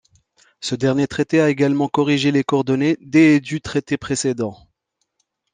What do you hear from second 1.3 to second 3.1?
a également corrigé les coordonnées